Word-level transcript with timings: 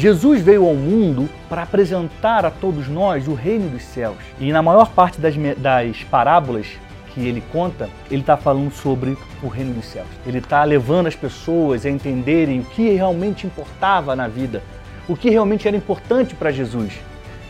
Jesus 0.00 0.40
veio 0.40 0.64
ao 0.64 0.74
mundo 0.74 1.28
para 1.46 1.62
apresentar 1.62 2.46
a 2.46 2.50
todos 2.50 2.88
nós 2.88 3.28
o 3.28 3.34
reino 3.34 3.68
dos 3.68 3.82
céus. 3.82 4.16
E 4.38 4.50
na 4.50 4.62
maior 4.62 4.88
parte 4.92 5.20
das, 5.20 5.34
das 5.58 6.02
parábolas 6.04 6.66
que 7.12 7.20
ele 7.28 7.42
conta, 7.52 7.86
ele 8.10 8.22
está 8.22 8.34
falando 8.34 8.72
sobre 8.72 9.14
o 9.42 9.46
reino 9.46 9.74
dos 9.74 9.84
céus. 9.84 10.06
Ele 10.26 10.38
está 10.38 10.64
levando 10.64 11.06
as 11.08 11.14
pessoas 11.14 11.84
a 11.84 11.90
entenderem 11.90 12.60
o 12.60 12.64
que 12.64 12.94
realmente 12.94 13.46
importava 13.46 14.16
na 14.16 14.26
vida, 14.26 14.62
o 15.06 15.14
que 15.14 15.28
realmente 15.28 15.68
era 15.68 15.76
importante 15.76 16.34
para 16.34 16.50
Jesus. 16.50 16.94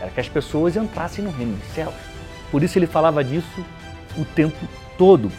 Era 0.00 0.10
que 0.10 0.18
as 0.18 0.28
pessoas 0.28 0.74
entrassem 0.74 1.24
no 1.24 1.30
reino 1.30 1.54
dos 1.54 1.72
céus. 1.72 1.94
Por 2.50 2.64
isso 2.64 2.76
ele 2.76 2.88
falava 2.88 3.22
disso 3.22 3.64
o 4.18 4.24
tempo 4.24 4.58
todo. 4.98 5.30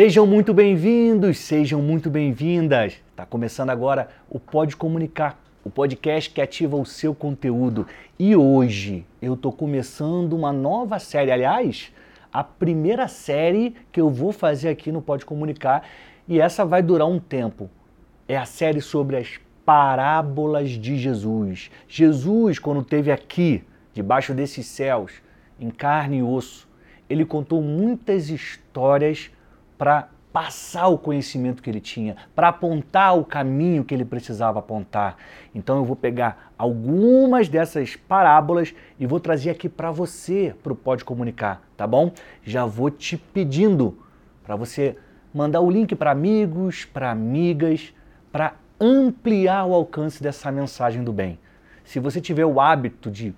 Sejam 0.00 0.24
muito 0.24 0.54
bem-vindos, 0.54 1.38
sejam 1.38 1.82
muito 1.82 2.08
bem-vindas. 2.08 3.02
Está 3.10 3.26
começando 3.26 3.70
agora 3.70 4.08
o 4.30 4.38
Pode 4.38 4.76
Comunicar, 4.76 5.36
o 5.64 5.70
podcast 5.70 6.30
que 6.30 6.40
ativa 6.40 6.76
o 6.76 6.86
seu 6.86 7.12
conteúdo. 7.12 7.84
E 8.16 8.36
hoje 8.36 9.04
eu 9.20 9.34
estou 9.34 9.50
começando 9.50 10.34
uma 10.34 10.52
nova 10.52 11.00
série, 11.00 11.32
aliás, 11.32 11.92
a 12.32 12.44
primeira 12.44 13.08
série 13.08 13.74
que 13.90 14.00
eu 14.00 14.08
vou 14.08 14.30
fazer 14.30 14.68
aqui 14.68 14.92
no 14.92 15.02
Pode 15.02 15.26
Comunicar 15.26 15.82
e 16.28 16.40
essa 16.40 16.64
vai 16.64 16.80
durar 16.80 17.08
um 17.08 17.18
tempo. 17.18 17.68
É 18.28 18.36
a 18.36 18.44
série 18.44 18.80
sobre 18.80 19.16
as 19.16 19.40
parábolas 19.66 20.70
de 20.70 20.96
Jesus. 20.96 21.72
Jesus, 21.88 22.60
quando 22.60 22.82
esteve 22.82 23.10
aqui, 23.10 23.64
debaixo 23.92 24.32
desses 24.32 24.64
céus, 24.64 25.14
em 25.58 25.70
carne 25.70 26.18
e 26.18 26.22
osso, 26.22 26.68
ele 27.10 27.24
contou 27.24 27.60
muitas 27.60 28.30
histórias 28.30 29.32
para 29.78 30.08
passar 30.32 30.88
o 30.88 30.98
conhecimento 30.98 31.62
que 31.62 31.70
ele 31.70 31.80
tinha, 31.80 32.16
para 32.34 32.48
apontar 32.48 33.16
o 33.16 33.24
caminho 33.24 33.82
que 33.82 33.94
ele 33.94 34.04
precisava 34.04 34.58
apontar. 34.58 35.16
Então 35.54 35.78
eu 35.78 35.84
vou 35.84 35.96
pegar 35.96 36.52
algumas 36.58 37.48
dessas 37.48 37.96
parábolas 37.96 38.74
e 39.00 39.06
vou 39.06 39.18
trazer 39.18 39.50
aqui 39.50 39.68
para 39.68 39.90
você, 39.90 40.54
para 40.62 40.72
o 40.72 40.76
Pode 40.76 41.04
Comunicar, 41.04 41.62
tá 41.76 41.86
bom? 41.86 42.12
Já 42.44 42.66
vou 42.66 42.90
te 42.90 43.16
pedindo 43.16 43.96
para 44.44 44.54
você 44.54 44.96
mandar 45.32 45.60
o 45.60 45.70
link 45.70 45.94
para 45.94 46.10
amigos, 46.10 46.84
para 46.84 47.10
amigas, 47.10 47.94
para 48.30 48.54
ampliar 48.80 49.64
o 49.64 49.74
alcance 49.74 50.22
dessa 50.22 50.52
mensagem 50.52 51.02
do 51.02 51.12
bem. 51.12 51.38
Se 51.84 51.98
você 51.98 52.20
tiver 52.20 52.44
o 52.44 52.60
hábito 52.60 53.10
de 53.10 53.34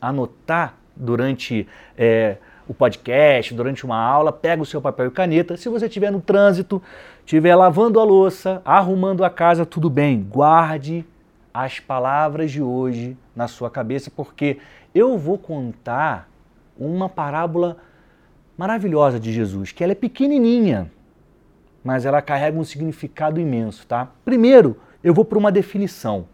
anotar 0.00 0.76
durante 0.96 1.66
é, 1.96 2.38
o 2.68 2.74
podcast, 2.74 3.54
durante 3.54 3.86
uma 3.86 3.96
aula, 3.96 4.30
pega 4.30 4.62
o 4.62 4.66
seu 4.66 4.80
papel 4.80 5.06
e 5.06 5.10
caneta. 5.10 5.56
Se 5.56 5.70
você 5.70 5.86
estiver 5.86 6.12
no 6.12 6.20
trânsito, 6.20 6.82
estiver 7.20 7.56
lavando 7.56 7.98
a 7.98 8.04
louça, 8.04 8.60
arrumando 8.62 9.24
a 9.24 9.30
casa, 9.30 9.64
tudo 9.64 9.88
bem. 9.88 10.22
Guarde 10.22 11.04
as 11.52 11.80
palavras 11.80 12.52
de 12.52 12.60
hoje 12.60 13.16
na 13.34 13.48
sua 13.48 13.70
cabeça, 13.70 14.12
porque 14.14 14.58
eu 14.94 15.16
vou 15.16 15.38
contar 15.38 16.28
uma 16.78 17.08
parábola 17.08 17.78
maravilhosa 18.56 19.18
de 19.18 19.32
Jesus, 19.32 19.72
que 19.72 19.82
ela 19.82 19.92
é 19.92 19.96
pequenininha, 19.96 20.90
mas 21.82 22.04
ela 22.04 22.20
carrega 22.20 22.58
um 22.58 22.64
significado 22.64 23.40
imenso, 23.40 23.86
tá? 23.86 24.08
Primeiro, 24.24 24.76
eu 25.02 25.14
vou 25.14 25.24
para 25.24 25.38
uma 25.38 25.50
definição. 25.50 26.26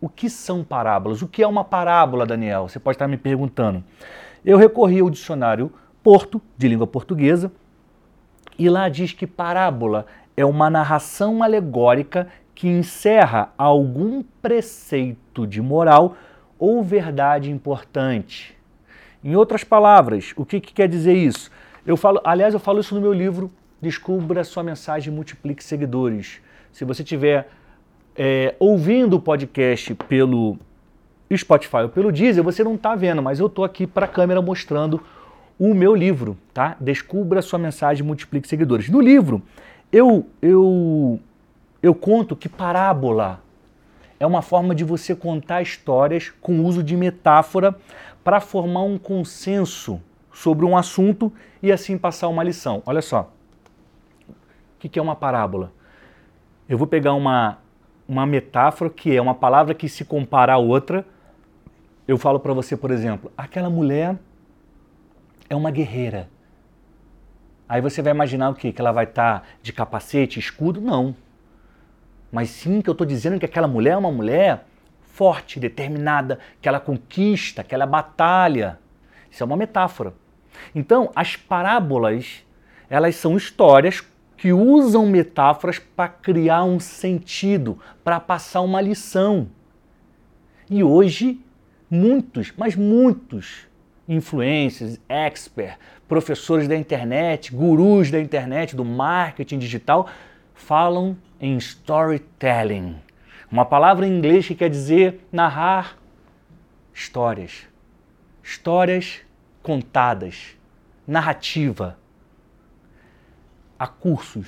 O 0.00 0.08
que 0.08 0.30
são 0.30 0.64
parábolas? 0.64 1.22
O 1.22 1.28
que 1.28 1.42
é 1.42 1.46
uma 1.46 1.64
parábola, 1.64 2.24
Daniel? 2.24 2.68
Você 2.68 2.78
pode 2.78 2.94
estar 2.94 3.08
me 3.08 3.16
perguntando 3.16 3.84
eu 4.44 4.58
recorri 4.58 5.00
ao 5.00 5.10
dicionário 5.10 5.72
Porto, 6.02 6.40
de 6.58 6.68
língua 6.68 6.86
portuguesa, 6.86 7.50
e 8.58 8.68
lá 8.68 8.90
diz 8.90 9.12
que 9.12 9.26
parábola 9.26 10.06
é 10.36 10.44
uma 10.44 10.68
narração 10.68 11.42
alegórica 11.42 12.28
que 12.54 12.68
encerra 12.68 13.52
algum 13.56 14.22
preceito 14.42 15.46
de 15.46 15.62
moral 15.62 16.14
ou 16.58 16.82
verdade 16.82 17.50
importante. 17.50 18.54
Em 19.24 19.34
outras 19.34 19.64
palavras, 19.64 20.34
o 20.36 20.44
que, 20.44 20.60
que 20.60 20.74
quer 20.74 20.88
dizer 20.88 21.14
isso? 21.14 21.50
Eu 21.86 21.96
falo, 21.96 22.20
aliás, 22.22 22.52
eu 22.52 22.60
falo 22.60 22.80
isso 22.80 22.94
no 22.94 23.00
meu 23.00 23.12
livro 23.12 23.50
Descubra 23.84 24.42
sua 24.44 24.62
mensagem 24.62 25.12
e 25.12 25.14
multiplique 25.14 25.62
seguidores. 25.62 26.40
Se 26.72 26.86
você 26.86 27.02
estiver 27.02 27.50
é, 28.16 28.54
ouvindo 28.58 29.16
o 29.16 29.20
podcast 29.20 29.94
pelo 30.08 30.56
Spotify 31.36 31.78
ou 31.78 31.88
pelo 31.88 32.12
Deezer, 32.12 32.42
você 32.42 32.62
não 32.62 32.74
está 32.74 32.94
vendo, 32.94 33.22
mas 33.22 33.40
eu 33.40 33.46
estou 33.46 33.64
aqui 33.64 33.86
para 33.86 34.04
a 34.04 34.08
câmera 34.08 34.42
mostrando 34.42 35.00
o 35.58 35.74
meu 35.74 35.94
livro, 35.94 36.36
tá? 36.52 36.76
Descubra 36.80 37.40
sua 37.40 37.58
mensagem 37.58 38.04
multiplique 38.04 38.48
seguidores. 38.48 38.88
No 38.88 39.00
livro, 39.00 39.42
eu, 39.92 40.26
eu, 40.42 41.20
eu 41.82 41.94
conto 41.94 42.36
que 42.36 42.48
parábola 42.48 43.40
é 44.18 44.26
uma 44.26 44.42
forma 44.42 44.74
de 44.74 44.84
você 44.84 45.14
contar 45.14 45.62
histórias 45.62 46.32
com 46.40 46.60
uso 46.60 46.82
de 46.82 46.96
metáfora 46.96 47.74
para 48.22 48.40
formar 48.40 48.82
um 48.82 48.98
consenso 48.98 50.00
sobre 50.32 50.64
um 50.64 50.76
assunto 50.76 51.32
e 51.62 51.70
assim 51.70 51.96
passar 51.96 52.28
uma 52.28 52.42
lição. 52.42 52.82
Olha 52.84 53.02
só. 53.02 53.30
O 54.28 54.88
que 54.88 54.98
é 54.98 55.02
uma 55.02 55.16
parábola? 55.16 55.72
Eu 56.68 56.76
vou 56.76 56.86
pegar 56.86 57.14
uma, 57.14 57.58
uma 58.08 58.26
metáfora 58.26 58.90
que 58.90 59.16
é 59.16 59.20
uma 59.20 59.34
palavra 59.34 59.74
que 59.74 59.88
se 59.88 60.04
compara 60.04 60.54
a 60.54 60.58
outra 60.58 61.06
eu 62.06 62.18
falo 62.18 62.38
para 62.38 62.52
você, 62.52 62.76
por 62.76 62.90
exemplo, 62.90 63.32
aquela 63.36 63.70
mulher 63.70 64.16
é 65.48 65.56
uma 65.56 65.70
guerreira. 65.70 66.28
Aí 67.68 67.80
você 67.80 68.02
vai 68.02 68.12
imaginar 68.12 68.50
o 68.50 68.54
quê? 68.54 68.72
Que 68.72 68.80
ela 68.80 68.92
vai 68.92 69.04
estar 69.04 69.40
tá 69.40 69.46
de 69.62 69.72
capacete, 69.72 70.38
escudo? 70.38 70.80
Não. 70.80 71.16
Mas 72.30 72.50
sim 72.50 72.82
que 72.82 72.90
eu 72.90 72.92
estou 72.92 73.06
dizendo 73.06 73.38
que 73.38 73.46
aquela 73.46 73.66
mulher 73.66 73.92
é 73.92 73.96
uma 73.96 74.12
mulher 74.12 74.66
forte, 75.00 75.60
determinada, 75.60 76.40
que 76.60 76.68
ela 76.68 76.80
conquista, 76.80 77.62
que 77.62 77.74
ela 77.74 77.86
batalha. 77.86 78.78
Isso 79.30 79.42
é 79.42 79.46
uma 79.46 79.56
metáfora. 79.56 80.12
Então, 80.74 81.10
as 81.14 81.36
parábolas, 81.36 82.44
elas 82.90 83.16
são 83.16 83.36
histórias 83.36 84.02
que 84.36 84.52
usam 84.52 85.06
metáforas 85.06 85.78
para 85.78 86.08
criar 86.08 86.64
um 86.64 86.78
sentido, 86.78 87.78
para 88.02 88.20
passar 88.20 88.60
uma 88.60 88.80
lição. 88.80 89.48
E 90.68 90.82
hoje 90.82 91.40
muitos, 91.90 92.52
mas 92.56 92.74
muitos 92.74 93.66
influencers, 94.08 95.00
experts, 95.08 95.78
professores 96.06 96.68
da 96.68 96.76
internet, 96.76 97.52
gurus 97.52 98.10
da 98.10 98.20
internet, 98.20 98.76
do 98.76 98.84
marketing 98.84 99.58
digital, 99.58 100.08
falam 100.54 101.16
em 101.40 101.56
storytelling. 101.56 102.96
Uma 103.50 103.64
palavra 103.64 104.06
em 104.06 104.16
inglês 104.16 104.46
que 104.46 104.54
quer 104.54 104.68
dizer 104.68 105.26
narrar 105.32 105.96
histórias. 106.92 107.66
Histórias 108.42 109.20
contadas, 109.62 110.56
narrativa. 111.06 111.98
Há 113.78 113.86
cursos 113.86 114.46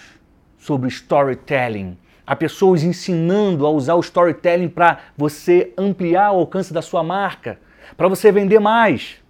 sobre 0.59 0.89
storytelling 0.89 1.97
Há 2.27 2.35
pessoas 2.35 2.83
ensinando 2.83 3.65
a 3.65 3.71
usar 3.71 3.95
o 3.95 4.01
storytelling 4.01 4.69
para 4.69 4.99
você 5.17 5.73
ampliar 5.79 6.33
o 6.33 6.41
alcance 6.41 6.73
da 6.73 6.83
sua 6.83 7.03
marca, 7.03 7.59
para 7.97 8.09
você 8.09 8.33
vender 8.33 8.59
mais. 8.59 9.23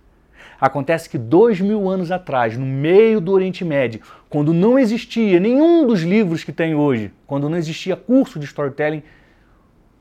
Acontece 0.59 1.11
que 1.11 1.19
dois 1.19 1.61
mil 1.61 1.91
anos 1.91 2.11
atrás, 2.11 2.57
no 2.57 2.65
meio 2.65 3.21
do 3.21 3.33
Oriente 3.33 3.63
Médio, 3.63 4.01
quando 4.31 4.55
não 4.55 4.79
existia 4.79 5.39
nenhum 5.39 5.87
dos 5.87 6.01
livros 6.01 6.43
que 6.43 6.53
tem 6.53 6.75
hoje, 6.75 7.13
quando 7.27 7.51
não 7.51 7.59
existia 7.59 7.95
curso 7.95 8.39
de 8.39 8.47
storytelling, 8.47 9.03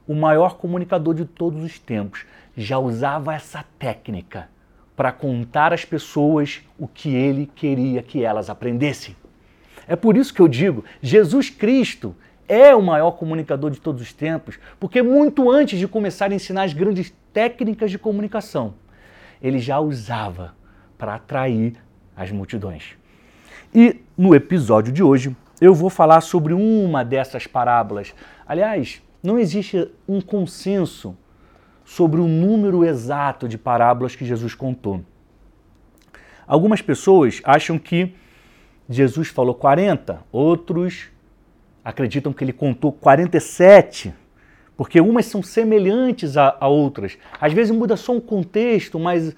o 0.08 0.16
maior 0.16 0.56
comunicador 0.56 1.14
de 1.14 1.26
todos 1.26 1.62
os 1.62 1.78
tempos 1.78 2.26
já 2.56 2.80
usava 2.80 3.34
essa 3.34 3.66
técnica 3.78 4.48
para 4.96 5.12
contar 5.12 5.74
às 5.74 5.84
pessoas 5.84 6.62
o 6.80 6.88
que 6.88 7.14
ele 7.14 7.52
queria 7.54 8.02
que 8.02 8.24
elas 8.24 8.50
aprendessem. 8.50 9.16
É 9.86 9.96
por 9.98 10.16
isso 10.16 10.34
que 10.34 10.42
eu 10.42 10.48
digo, 10.48 10.86
Jesus 11.02 11.50
Cristo 11.50 12.16
é 12.48 12.76
o 12.76 12.82
maior 12.82 13.12
comunicador 13.12 13.72
de 13.72 13.80
todos 13.80 14.02
os 14.02 14.14
tempos, 14.14 14.60
porque 14.80 15.02
muito 15.02 15.50
antes 15.50 15.80
de 15.80 15.88
começar 15.88 16.32
a 16.32 16.36
ensinar 16.36 16.64
as 16.64 16.74
grandes 16.74 17.14
técnicas 17.34 17.92
de 17.92 17.98
comunicação, 17.98 18.76
ele 19.42 19.60
já 19.60 19.80
usava 19.80 20.56
para 20.98 21.16
atrair 21.16 21.76
as 22.16 22.32
multidões. 22.32 22.96
E 23.74 24.02
no 24.18 24.34
episódio 24.34 24.94
de 24.94 25.04
hoje 25.04 25.36
eu 25.60 25.74
vou 25.74 25.90
falar 25.90 26.22
sobre 26.22 26.54
uma 26.54 27.04
dessas 27.04 27.48
parábolas. 27.48 28.14
Aliás, 28.48 29.02
não 29.24 29.40
existe 29.40 29.90
um 30.08 30.22
consenso 30.22 31.16
sobre 31.84 32.20
o 32.20 32.28
número 32.28 32.84
exato 32.84 33.48
de 33.48 33.58
parábolas 33.58 34.16
que 34.16 34.26
Jesus 34.26 34.54
contou. 34.54 35.04
Algumas 36.48 36.82
pessoas 36.82 37.42
acham 37.44 37.78
que 37.78 38.14
Jesus 38.90 39.30
falou 39.30 39.56
40, 39.56 40.24
outros 40.32 41.10
acreditam 41.86 42.34
que 42.34 42.44
ele 42.44 42.52
contou 42.52 42.92
47, 42.92 44.12
porque 44.76 45.00
umas 45.00 45.28
são 45.28 45.44
semelhantes 45.44 46.36
a, 46.36 46.58
a 46.60 46.68
outras. 46.68 47.16
Às 47.40 47.54
vezes 47.54 47.72
muda 47.72 47.96
só 47.96 48.12
um 48.14 48.20
contexto, 48.20 49.00
mas 49.00 49.36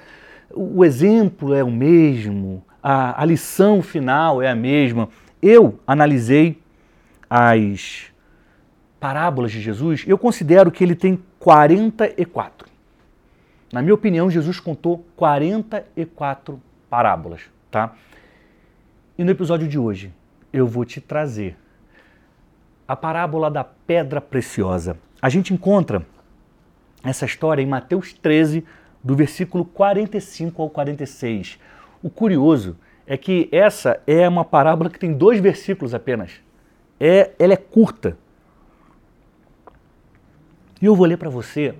o 0.56 0.86
exemplo 0.86 1.54
é 1.54 1.62
o 1.62 1.70
mesmo, 1.70 2.64
a, 2.82 3.22
a 3.22 3.26
lição 3.26 3.82
final 3.82 4.42
é 4.42 4.50
a 4.50 4.56
mesma. 4.56 5.10
Eu 5.42 5.78
analisei 5.86 6.58
as 7.30 8.06
parábolas 8.98 9.52
de 9.52 9.60
Jesus, 9.60 10.06
eu 10.08 10.18
considero 10.18 10.72
que 10.72 10.82
ele 10.82 10.96
tem 10.96 11.20
44. 11.40 12.66
Na 13.74 13.82
minha 13.82 13.94
opinião, 13.94 14.32
Jesus 14.32 14.62
contou 14.62 15.06
44 15.18 16.60
parábolas, 16.90 17.42
tá? 17.70 17.94
E 19.18 19.24
no 19.26 19.32
episódio 19.32 19.68
de 19.68 19.78
hoje, 19.78 20.14
eu 20.54 20.66
vou 20.66 20.86
te 20.86 21.02
trazer 21.02 21.58
a 22.88 22.96
parábola 22.96 23.52
da 23.52 23.64
pedra 23.64 24.22
preciosa. 24.22 24.98
A 25.22 25.30
gente 25.30 25.54
encontra 25.54 26.06
essa 27.04 27.26
história 27.26 27.62
em 27.62 27.66
Mateus 27.66 28.14
13, 28.14 28.64
do 29.04 29.16
versículo 29.16 29.66
45 29.66 30.62
ao 30.62 30.70
46. 30.70 31.60
O 32.02 32.10
curioso 32.10 32.78
é 33.06 33.18
que 33.18 33.48
essa 33.52 34.02
é 34.06 34.28
uma 34.28 34.46
parábola 34.46 34.90
que 34.90 35.00
tem 35.00 35.14
dois 35.14 35.40
versículos 35.40 35.94
apenas. 35.94 36.32
É, 37.00 37.32
ela 37.40 37.54
é 37.54 37.58
curta. 37.58 38.18
E 40.82 40.86
eu 40.86 40.96
vou 40.96 41.06
ler 41.06 41.18
para 41.18 41.30
você 41.30 41.74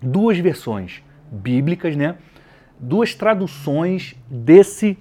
duas 0.00 0.38
versões 0.38 1.02
bíblicas, 1.30 1.94
né? 1.96 2.16
Duas 2.78 3.14
traduções 3.14 4.16
desse 4.28 4.98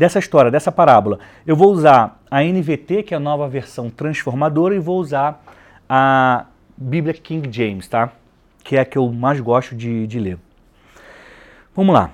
dessa 0.00 0.18
história, 0.18 0.50
dessa 0.50 0.72
parábola. 0.72 1.18
Eu 1.46 1.54
vou 1.54 1.70
usar 1.70 2.22
a 2.30 2.42
NVT, 2.42 3.02
que 3.02 3.12
é 3.12 3.18
a 3.18 3.20
nova 3.20 3.46
versão 3.46 3.90
transformadora, 3.90 4.74
e 4.74 4.78
vou 4.78 4.98
usar 4.98 5.44
a 5.86 6.46
Bíblia 6.74 7.12
King 7.12 7.54
James, 7.54 7.86
tá? 7.86 8.10
Que 8.64 8.78
é 8.78 8.80
a 8.80 8.84
que 8.86 8.96
eu 8.96 9.12
mais 9.12 9.40
gosto 9.40 9.76
de, 9.76 10.06
de 10.06 10.18
ler. 10.18 10.38
Vamos 11.76 11.94
lá. 11.94 12.12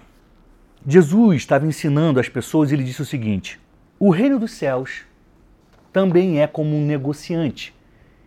Jesus 0.84 1.36
estava 1.36 1.64
ensinando 1.64 2.18
as 2.18 2.28
pessoas 2.28 2.72
e 2.72 2.74
ele 2.74 2.82
disse 2.82 3.02
o 3.02 3.04
seguinte: 3.04 3.60
O 4.00 4.10
reino 4.10 4.40
dos 4.40 4.50
céus 4.50 5.02
também 5.92 6.42
é 6.42 6.48
como 6.48 6.76
um 6.76 6.84
negociante 6.84 7.72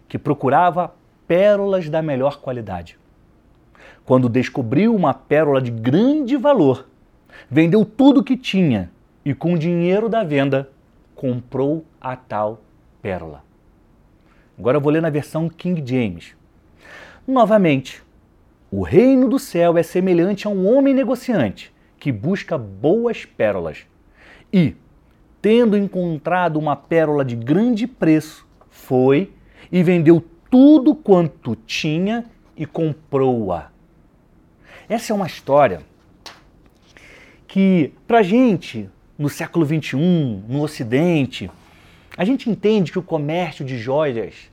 que 0.08 0.18
procurava 0.18 0.94
pérolas 1.28 1.90
da 1.90 2.02
melhor 2.02 2.40
qualidade. 2.40 2.98
Quando 4.06 4.30
descobriu 4.30 4.96
uma 4.96 5.14
pérola 5.14 5.62
de 5.62 5.70
grande 5.70 6.38
valor, 6.38 6.88
vendeu 7.52 7.84
tudo 7.84 8.22
o 8.22 8.24
que 8.24 8.38
tinha 8.38 8.90
e 9.24 9.34
com 9.34 9.54
o 9.54 9.60
dinheiro 9.60 10.08
da 10.08 10.24
venda 10.24 10.70
comprou 11.16 11.86
a 12.00 12.16
tal 12.16 12.62
pérola. 13.02 13.44
Agora 14.58 14.78
eu 14.78 14.82
vou 14.82 14.92
ler 14.92 15.02
na 15.02 15.10
versão 15.10 15.50
King 15.50 15.84
James. 15.86 16.36
Novamente, 17.28 18.04
o 18.72 18.82
reino 18.82 19.28
do 19.28 19.40
céu 19.40 19.78
é 19.78 19.84
semelhante 19.84 20.48
a 20.48 20.50
um 20.50 20.68
homem 20.68 20.94
negociante 20.94 21.74
que 21.98 22.12
busca 22.12 22.58
boas 22.58 23.26
pérolas 23.26 23.86
e, 24.52 24.76
tendo 25.42 25.78
encontrado 25.78 26.58
uma 26.58 26.76
pérola 26.76 27.26
de 27.26 27.36
grande 27.36 27.86
preço, 27.88 28.48
foi 28.70 29.32
e 29.72 29.84
vendeu 29.84 30.24
tudo 30.50 30.96
quanto 30.96 31.56
tinha 31.56 32.26
e 32.56 32.66
comprou-a. 32.66 33.72
Essa 34.88 35.14
é 35.14 35.16
uma 35.16 35.28
história 35.28 35.82
que, 37.48 37.94
para 38.08 38.22
gente, 38.22 38.90
no 39.20 39.28
século 39.28 39.66
XXI, 39.66 39.98
no 40.48 40.64
Ocidente, 40.64 41.52
a 42.18 42.24
gente 42.24 42.50
entende 42.50 42.90
que 42.90 42.98
o 42.98 43.04
comércio 43.04 43.66
de 43.66 43.78
joias 43.78 44.50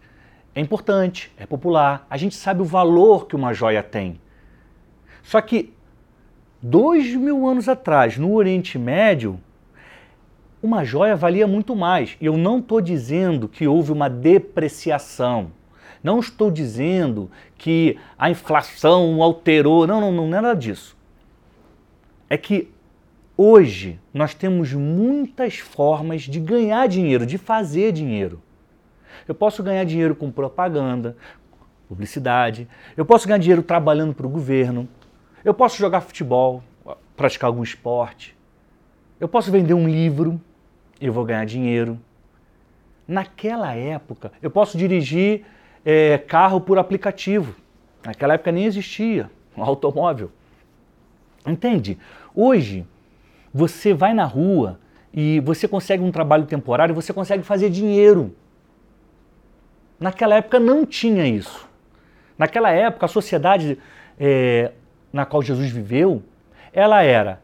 é 0.56 0.60
importante, 0.60 1.30
é 1.38 1.46
popular, 1.46 2.04
a 2.10 2.16
gente 2.16 2.34
sabe 2.34 2.62
o 2.62 2.64
valor 2.64 3.28
que 3.28 3.36
uma 3.36 3.54
joia 3.54 3.80
tem. 3.80 4.20
Só 5.22 5.40
que 5.40 5.72
dois 6.60 7.14
mil 7.14 7.46
anos 7.46 7.68
atrás, 7.68 8.18
no 8.18 8.34
Oriente 8.34 8.76
Médio, 8.76 9.38
uma 10.60 10.84
joia 10.84 11.14
valia 11.14 11.46
muito 11.46 11.76
mais. 11.76 12.16
E 12.20 12.26
eu 12.26 12.36
não 12.36 12.58
estou 12.58 12.80
dizendo 12.80 13.46
que 13.46 13.68
houve 13.68 13.92
uma 13.92 14.10
depreciação. 14.10 15.52
Não 16.02 16.18
estou 16.18 16.50
dizendo 16.50 17.30
que 17.56 17.98
a 18.18 18.30
inflação 18.30 19.22
alterou. 19.22 19.86
Não, 19.86 20.00
não, 20.00 20.10
não, 20.10 20.26
não 20.28 20.38
é 20.38 20.40
nada 20.40 20.58
disso. 20.58 20.96
É 22.28 22.36
que 22.36 22.68
Hoje 23.38 24.00
nós 24.14 24.32
temos 24.32 24.72
muitas 24.72 25.58
formas 25.58 26.22
de 26.22 26.40
ganhar 26.40 26.88
dinheiro, 26.88 27.26
de 27.26 27.36
fazer 27.36 27.92
dinheiro. 27.92 28.40
Eu 29.28 29.34
posso 29.34 29.62
ganhar 29.62 29.84
dinheiro 29.84 30.16
com 30.16 30.30
propaganda, 30.30 31.14
publicidade, 31.86 32.66
eu 32.96 33.04
posso 33.04 33.28
ganhar 33.28 33.38
dinheiro 33.38 33.62
trabalhando 33.62 34.14
para 34.14 34.26
o 34.26 34.30
governo, 34.30 34.88
eu 35.44 35.52
posso 35.52 35.76
jogar 35.76 36.00
futebol, 36.00 36.62
praticar 37.14 37.48
algum 37.48 37.62
esporte, 37.62 38.34
eu 39.20 39.28
posso 39.28 39.52
vender 39.52 39.74
um 39.74 39.86
livro, 39.86 40.40
eu 40.98 41.12
vou 41.12 41.24
ganhar 41.24 41.44
dinheiro. 41.44 42.00
Naquela 43.06 43.74
época, 43.74 44.32
eu 44.40 44.50
posso 44.50 44.78
dirigir 44.78 45.44
é, 45.84 46.16
carro 46.16 46.60
por 46.60 46.78
aplicativo. 46.78 47.54
Naquela 48.04 48.34
época 48.34 48.50
nem 48.50 48.64
existia 48.64 49.30
um 49.56 49.62
automóvel. 49.62 50.32
Entende? 51.46 51.98
Hoje, 52.34 52.84
você 53.52 53.94
vai 53.94 54.12
na 54.12 54.24
rua 54.24 54.78
e 55.12 55.40
você 55.40 55.66
consegue 55.66 56.02
um 56.02 56.12
trabalho 56.12 56.44
temporário, 56.44 56.94
você 56.94 57.12
consegue 57.12 57.42
fazer 57.42 57.70
dinheiro. 57.70 58.34
Naquela 59.98 60.36
época 60.36 60.60
não 60.60 60.84
tinha 60.84 61.26
isso. 61.26 61.66
Naquela 62.38 62.70
época, 62.70 63.06
a 63.06 63.08
sociedade 63.08 63.78
é, 64.18 64.72
na 65.12 65.24
qual 65.24 65.42
Jesus 65.42 65.70
viveu, 65.70 66.22
ela 66.72 67.02
era 67.02 67.40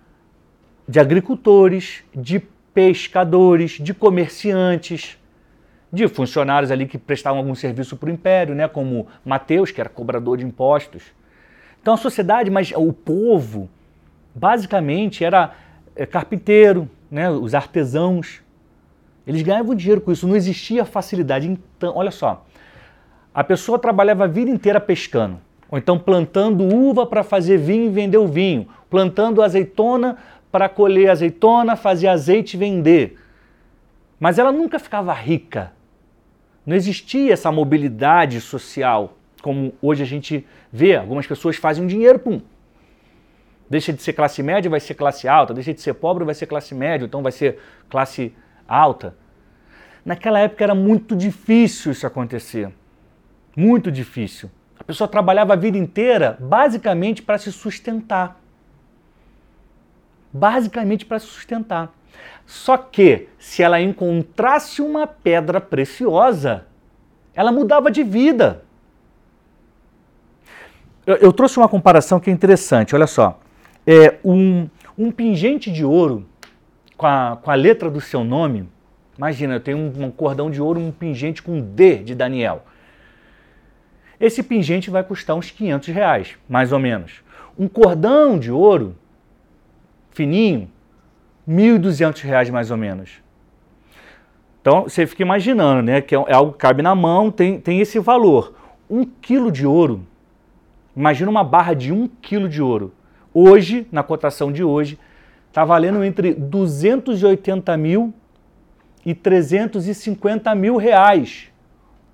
de 0.86 1.00
agricultores, 1.00 2.04
de 2.14 2.40
pescadores, 2.74 3.72
de 3.72 3.94
comerciantes, 3.94 5.18
de 5.92 6.08
funcionários 6.08 6.70
ali 6.70 6.86
que 6.86 6.98
prestavam 6.98 7.38
algum 7.38 7.54
serviço 7.54 7.96
para 7.96 8.08
o 8.08 8.12
império, 8.12 8.54
né, 8.54 8.66
como 8.66 9.06
Mateus, 9.24 9.70
que 9.70 9.80
era 9.80 9.88
cobrador 9.88 10.38
de 10.38 10.44
impostos. 10.44 11.02
Então 11.80 11.94
a 11.94 11.96
sociedade, 11.96 12.50
mas 12.50 12.72
o 12.74 12.92
povo, 12.92 13.68
basicamente 14.34 15.24
era 15.24 15.54
é, 15.94 16.06
carpinteiro, 16.06 16.88
né, 17.10 17.30
os 17.30 17.54
artesãos. 17.54 18.40
Eles 19.26 19.42
ganhavam 19.42 19.74
dinheiro 19.74 20.00
com 20.00 20.10
isso, 20.10 20.26
não 20.26 20.36
existia 20.36 20.84
facilidade. 20.84 21.48
Então, 21.48 21.92
olha 21.94 22.10
só, 22.10 22.44
a 23.34 23.44
pessoa 23.44 23.78
trabalhava 23.78 24.24
a 24.24 24.26
vida 24.26 24.50
inteira 24.50 24.80
pescando, 24.80 25.38
ou 25.70 25.78
então 25.78 25.98
plantando 25.98 26.64
uva 26.64 27.06
para 27.06 27.22
fazer 27.22 27.58
vinho 27.58 27.86
e 27.86 27.90
vender 27.90 28.18
o 28.18 28.26
vinho, 28.26 28.68
plantando 28.90 29.42
azeitona 29.42 30.18
para 30.50 30.68
colher 30.68 31.10
azeitona, 31.10 31.76
fazer 31.76 32.08
azeite 32.08 32.56
e 32.56 32.58
vender. 32.58 33.18
Mas 34.20 34.38
ela 34.38 34.52
nunca 34.52 34.78
ficava 34.78 35.12
rica. 35.12 35.72
Não 36.64 36.76
existia 36.76 37.32
essa 37.32 37.50
mobilidade 37.50 38.40
social 38.40 39.16
como 39.42 39.74
hoje 39.82 40.02
a 40.02 40.06
gente 40.06 40.46
vê. 40.72 40.96
Algumas 40.96 41.26
pessoas 41.26 41.56
fazem 41.56 41.86
dinheiro, 41.86 42.18
pum, 42.18 42.40
Deixa 43.72 43.90
de 43.90 44.02
ser 44.02 44.12
classe 44.12 44.42
média, 44.42 44.70
vai 44.70 44.80
ser 44.80 44.92
classe 44.92 45.26
alta. 45.26 45.54
Deixa 45.54 45.72
de 45.72 45.80
ser 45.80 45.94
pobre, 45.94 46.26
vai 46.26 46.34
ser 46.34 46.44
classe 46.44 46.74
média, 46.74 47.06
então 47.06 47.22
vai 47.22 47.32
ser 47.32 47.58
classe 47.88 48.30
alta. 48.68 49.16
Naquela 50.04 50.38
época 50.40 50.62
era 50.62 50.74
muito 50.74 51.16
difícil 51.16 51.92
isso 51.92 52.06
acontecer. 52.06 52.70
Muito 53.56 53.90
difícil. 53.90 54.50
A 54.78 54.84
pessoa 54.84 55.08
trabalhava 55.08 55.54
a 55.54 55.56
vida 55.56 55.78
inteira 55.78 56.36
basicamente 56.38 57.22
para 57.22 57.38
se 57.38 57.50
sustentar. 57.50 58.38
Basicamente 60.30 61.06
para 61.06 61.18
se 61.18 61.28
sustentar. 61.28 61.94
Só 62.44 62.76
que 62.76 63.30
se 63.38 63.62
ela 63.62 63.80
encontrasse 63.80 64.82
uma 64.82 65.06
pedra 65.06 65.62
preciosa, 65.62 66.66
ela 67.32 67.50
mudava 67.50 67.90
de 67.90 68.02
vida. 68.02 68.64
Eu, 71.06 71.16
eu 71.16 71.32
trouxe 71.32 71.56
uma 71.56 71.70
comparação 71.70 72.20
que 72.20 72.28
é 72.28 72.32
interessante, 72.34 72.94
olha 72.94 73.06
só 73.06 73.40
é, 73.86 74.18
um, 74.24 74.68
um 74.96 75.10
pingente 75.10 75.70
de 75.70 75.84
ouro 75.84 76.26
com 76.96 77.06
a, 77.06 77.38
com 77.40 77.50
a 77.50 77.54
letra 77.54 77.90
do 77.90 78.00
seu 78.00 78.24
nome. 78.24 78.68
Imagina, 79.16 79.54
eu 79.54 79.60
tenho 79.60 79.78
um, 79.78 80.04
um 80.04 80.10
cordão 80.10 80.50
de 80.50 80.60
ouro, 80.60 80.80
um 80.80 80.90
pingente 80.90 81.42
com 81.42 81.60
D 81.60 81.98
de 81.98 82.14
Daniel. 82.14 82.64
Esse 84.20 84.42
pingente 84.42 84.88
vai 84.88 85.02
custar 85.02 85.36
uns 85.36 85.50
500 85.50 85.88
reais, 85.88 86.36
mais 86.48 86.72
ou 86.72 86.78
menos. 86.78 87.22
Um 87.58 87.68
cordão 87.68 88.38
de 88.38 88.52
ouro 88.52 88.96
fininho, 90.12 90.70
1.200 91.48 92.20
reais 92.22 92.48
mais 92.48 92.70
ou 92.70 92.76
menos. 92.76 93.20
Então 94.60 94.84
você 94.84 95.06
fica 95.06 95.22
imaginando, 95.22 95.82
né? 95.82 96.00
Que 96.00 96.14
é, 96.14 96.24
é 96.28 96.34
algo 96.34 96.52
que 96.52 96.58
cabe 96.58 96.82
na 96.82 96.94
mão, 96.94 97.32
tem, 97.32 97.60
tem 97.60 97.80
esse 97.80 97.98
valor. 97.98 98.54
Um 98.88 99.04
quilo 99.04 99.50
de 99.50 99.66
ouro, 99.66 100.06
imagina 100.94 101.30
uma 101.30 101.42
barra 101.42 101.74
de 101.74 101.92
um 101.92 102.06
quilo 102.06 102.48
de 102.48 102.62
ouro. 102.62 102.92
Hoje, 103.34 103.86
na 103.90 104.02
cotação 104.02 104.52
de 104.52 104.62
hoje, 104.62 104.98
está 105.48 105.64
valendo 105.64 106.04
entre 106.04 106.34
280 106.34 107.76
mil 107.76 108.12
e 109.04 109.14
350 109.14 110.54
mil 110.54 110.76
reais. 110.76 111.50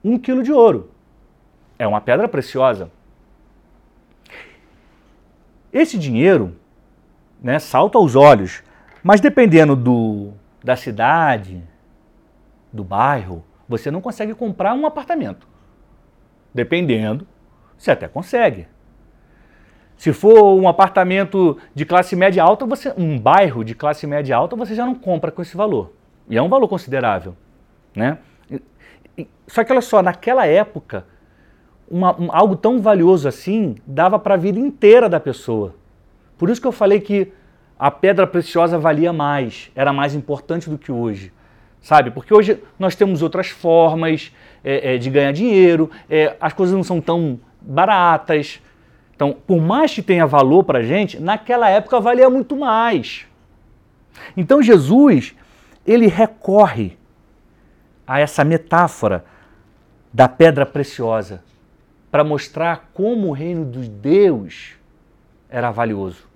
Um 0.02 0.18
quilo 0.18 0.42
de 0.42 0.52
ouro. 0.52 0.90
É 1.78 1.86
uma 1.86 2.00
pedra 2.00 2.28
preciosa. 2.28 2.90
Esse 5.72 5.98
dinheiro 5.98 6.56
né, 7.42 7.58
salta 7.58 7.98
aos 7.98 8.16
olhos, 8.16 8.62
mas 9.02 9.20
dependendo 9.20 9.76
do, 9.76 10.32
da 10.62 10.76
cidade, 10.76 11.62
do 12.72 12.82
bairro, 12.82 13.44
você 13.68 13.90
não 13.90 14.00
consegue 14.00 14.34
comprar 14.34 14.74
um 14.74 14.86
apartamento. 14.86 15.46
Dependendo, 16.52 17.26
você 17.76 17.90
até 17.90 18.08
consegue. 18.08 18.66
Se 19.98 20.12
for 20.12 20.54
um 20.54 20.68
apartamento 20.68 21.58
de 21.74 21.84
classe 21.84 22.14
média 22.14 22.40
alta, 22.42 22.64
você, 22.64 22.94
um 22.96 23.18
bairro 23.18 23.64
de 23.64 23.74
classe 23.74 24.06
média 24.06 24.36
alta, 24.36 24.54
você 24.54 24.72
já 24.72 24.86
não 24.86 24.94
compra 24.94 25.32
com 25.32 25.42
esse 25.42 25.56
valor. 25.56 25.92
E 26.30 26.38
é 26.38 26.42
um 26.42 26.48
valor 26.48 26.68
considerável. 26.68 27.34
Né? 27.96 28.16
Só 29.48 29.64
que 29.64 29.72
olha 29.72 29.80
só, 29.80 30.00
naquela 30.00 30.46
época, 30.46 31.04
uma, 31.90 32.14
um, 32.20 32.28
algo 32.30 32.54
tão 32.54 32.80
valioso 32.80 33.26
assim 33.26 33.74
dava 33.84 34.20
para 34.20 34.34
a 34.34 34.36
vida 34.36 34.60
inteira 34.60 35.08
da 35.08 35.18
pessoa. 35.18 35.74
Por 36.38 36.48
isso 36.48 36.60
que 36.60 36.66
eu 36.68 36.72
falei 36.72 37.00
que 37.00 37.32
a 37.76 37.90
pedra 37.90 38.24
preciosa 38.24 38.78
valia 38.78 39.12
mais, 39.12 39.72
era 39.74 39.92
mais 39.92 40.14
importante 40.14 40.70
do 40.70 40.78
que 40.78 40.92
hoje. 40.92 41.32
Sabe? 41.82 42.12
Porque 42.12 42.32
hoje 42.32 42.62
nós 42.78 42.94
temos 42.94 43.20
outras 43.20 43.48
formas 43.48 44.32
é, 44.62 44.94
é, 44.94 44.98
de 44.98 45.10
ganhar 45.10 45.32
dinheiro, 45.32 45.90
é, 46.08 46.36
as 46.40 46.52
coisas 46.52 46.76
não 46.76 46.84
são 46.84 47.00
tão 47.00 47.40
baratas. 47.60 48.60
Então, 49.18 49.32
por 49.32 49.60
mais 49.60 49.92
que 49.92 50.00
tenha 50.00 50.24
valor 50.28 50.62
para 50.62 50.78
a 50.78 50.82
gente, 50.84 51.18
naquela 51.18 51.68
época 51.68 51.98
valia 51.98 52.30
muito 52.30 52.56
mais. 52.56 53.26
Então, 54.36 54.62
Jesus, 54.62 55.34
ele 55.84 56.06
recorre 56.06 56.96
a 58.06 58.20
essa 58.20 58.44
metáfora 58.44 59.24
da 60.14 60.28
pedra 60.28 60.64
preciosa 60.64 61.42
para 62.12 62.22
mostrar 62.22 62.90
como 62.94 63.26
o 63.26 63.32
reino 63.32 63.68
de 63.68 63.88
Deus 63.88 64.74
era 65.50 65.72
valioso. 65.72 66.28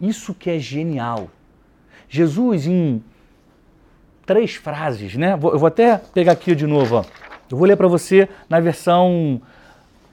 Isso 0.00 0.32
que 0.32 0.50
é 0.50 0.60
genial. 0.60 1.28
Jesus, 2.08 2.68
em 2.68 3.02
três 4.24 4.54
frases, 4.54 5.16
né? 5.16 5.32
Eu 5.32 5.58
vou 5.58 5.66
até 5.66 5.98
pegar 5.98 6.30
aqui 6.30 6.54
de 6.54 6.64
novo. 6.64 6.98
Ó. 6.98 7.04
Eu 7.50 7.56
vou 7.56 7.66
ler 7.66 7.76
para 7.76 7.88
você 7.88 8.28
na 8.48 8.60
versão, 8.60 9.42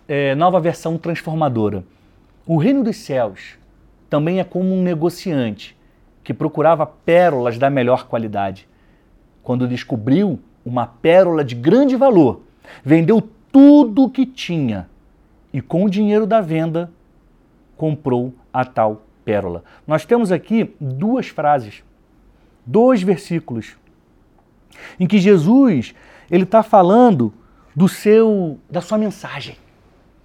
é, 0.07 0.35
nova 0.35 0.59
versão 0.59 0.97
transformadora. 0.97 1.83
O 2.45 2.57
reino 2.57 2.83
dos 2.83 2.97
céus 2.97 3.57
também 4.09 4.39
é 4.39 4.43
como 4.43 4.73
um 4.73 4.81
negociante 4.81 5.75
que 6.23 6.33
procurava 6.33 6.85
pérolas 6.85 7.57
da 7.57 7.69
melhor 7.69 8.07
qualidade. 8.07 8.67
Quando 9.41 9.67
descobriu 9.67 10.39
uma 10.65 10.85
pérola 10.85 11.43
de 11.43 11.55
grande 11.55 11.95
valor, 11.95 12.41
vendeu 12.83 13.21
tudo 13.51 14.03
o 14.03 14.09
que 14.09 14.25
tinha 14.25 14.89
e 15.51 15.61
com 15.61 15.85
o 15.85 15.89
dinheiro 15.89 16.25
da 16.25 16.41
venda 16.41 16.91
comprou 17.77 18.33
a 18.51 18.63
tal 18.65 19.03
pérola. 19.25 19.63
Nós 19.85 20.05
temos 20.05 20.31
aqui 20.31 20.73
duas 20.79 21.27
frases, 21.27 21.83
dois 22.65 23.01
versículos, 23.01 23.75
em 24.99 25.05
que 25.05 25.19
Jesus 25.19 25.93
ele 26.31 26.43
está 26.43 26.63
falando 26.63 27.33
do 27.75 27.87
seu, 27.87 28.57
da 28.69 28.81
sua 28.81 28.97
mensagem, 28.97 29.57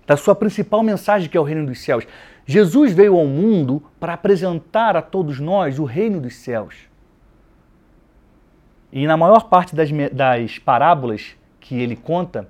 da 0.09 0.17
sua 0.17 0.35
principal 0.35 0.83
mensagem 0.83 1.29
que 1.29 1.37
é 1.37 1.41
o 1.41 1.45
reino 1.45 1.67
dos 1.67 1.81
céus. 1.81 2.07
Jesus 2.47 2.95
veio 2.95 3.15
ao 3.15 3.27
mundo 3.27 3.83
para 4.01 4.15
apresentar 4.15 4.97
a 4.97 5.03
todos 5.03 5.39
nós 5.39 5.79
o 5.79 5.85
reino 5.85 6.19
dos 6.19 6.35
céus. 6.35 6.75
E 8.91 9.07
na 9.07 9.19
maior 9.19 9.51
parte 9.51 9.77
das, 9.77 9.91
das 10.11 10.59
parábolas 10.59 11.37
que 11.61 11.79
ele 11.79 11.95
conta, 11.95 12.49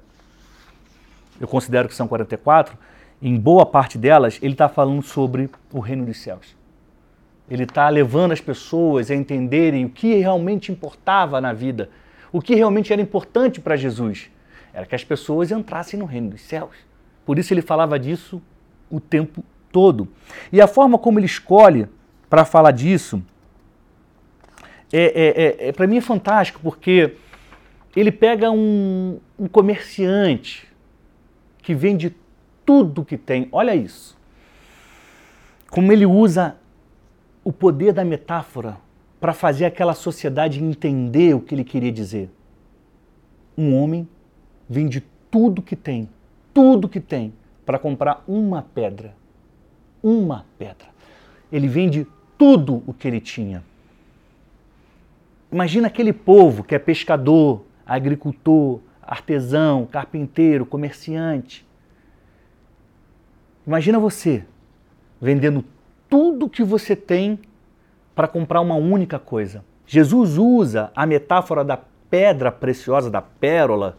eu 1.40 1.48
considero 1.48 1.88
que 1.88 1.96
são 1.96 2.06
44, 2.06 2.78
em 3.20 3.36
boa 3.36 3.66
parte 3.66 3.98
delas, 3.98 4.38
ele 4.40 4.52
está 4.52 4.68
falando 4.68 5.02
sobre 5.02 5.50
o 5.72 5.80
reino 5.80 6.06
dos 6.06 6.18
céus. 6.18 6.56
Ele 7.50 7.64
está 7.64 7.88
levando 7.88 8.30
as 8.30 8.40
pessoas 8.40 9.10
a 9.10 9.16
entenderem 9.16 9.84
o 9.84 9.90
que 9.90 10.14
realmente 10.14 10.70
importava 10.70 11.40
na 11.40 11.52
vida, 11.52 11.90
o 12.30 12.40
que 12.40 12.54
realmente 12.54 12.92
era 12.92 13.02
importante 13.02 13.60
para 13.60 13.74
Jesus. 13.74 14.30
Era 14.72 14.86
que 14.86 14.94
as 14.94 15.02
pessoas 15.02 15.50
entrassem 15.50 15.98
no 15.98 16.06
reino 16.06 16.30
dos 16.30 16.42
céus. 16.42 16.87
Por 17.28 17.38
isso 17.38 17.52
ele 17.52 17.60
falava 17.60 17.98
disso 17.98 18.40
o 18.90 18.98
tempo 18.98 19.44
todo. 19.70 20.08
E 20.50 20.62
a 20.62 20.66
forma 20.66 20.98
como 20.98 21.18
ele 21.18 21.26
escolhe 21.26 21.86
para 22.30 22.42
falar 22.42 22.70
disso 22.70 23.22
é, 24.90 25.02
é, 25.02 25.66
é, 25.66 25.68
é 25.68 25.72
para 25.72 25.86
mim 25.86 25.98
é 25.98 26.00
fantástico, 26.00 26.58
porque 26.62 27.16
ele 27.94 28.10
pega 28.10 28.50
um, 28.50 29.20
um 29.38 29.46
comerciante 29.46 30.66
que 31.58 31.74
vende 31.74 32.16
tudo 32.64 33.04
que 33.04 33.18
tem. 33.18 33.46
Olha 33.52 33.76
isso. 33.76 34.16
Como 35.70 35.92
ele 35.92 36.06
usa 36.06 36.56
o 37.44 37.52
poder 37.52 37.92
da 37.92 38.06
metáfora 38.06 38.78
para 39.20 39.34
fazer 39.34 39.66
aquela 39.66 39.92
sociedade 39.92 40.64
entender 40.64 41.34
o 41.34 41.40
que 41.40 41.54
ele 41.54 41.64
queria 41.64 41.92
dizer. 41.92 42.30
Um 43.54 43.76
homem 43.76 44.08
vende 44.66 45.04
tudo 45.30 45.60
que 45.60 45.76
tem, 45.76 46.08
tudo 46.58 46.88
que 46.88 46.98
tem, 46.98 47.32
para 47.64 47.78
comprar 47.78 48.24
uma 48.26 48.62
pedra. 48.62 49.14
Uma 50.02 50.44
pedra. 50.58 50.88
Ele 51.52 51.68
vende 51.68 52.04
tudo 52.36 52.82
o 52.84 52.92
que 52.92 53.06
ele 53.06 53.20
tinha. 53.20 53.62
Imagina 55.52 55.86
aquele 55.86 56.12
povo 56.12 56.64
que 56.64 56.74
é 56.74 56.78
pescador, 56.80 57.62
agricultor, 57.86 58.80
artesão, 59.00 59.86
carpinteiro, 59.86 60.66
comerciante. 60.66 61.64
Imagina 63.64 64.00
você 64.00 64.44
vendendo 65.20 65.64
tudo 66.10 66.50
que 66.50 66.64
você 66.64 66.96
tem 66.96 67.38
para 68.16 68.26
comprar 68.26 68.62
uma 68.62 68.74
única 68.74 69.16
coisa. 69.16 69.64
Jesus 69.86 70.36
usa 70.36 70.90
a 70.92 71.06
metáfora 71.06 71.62
da 71.64 71.78
pedra 72.10 72.50
preciosa, 72.50 73.08
da 73.08 73.22
pérola, 73.22 73.96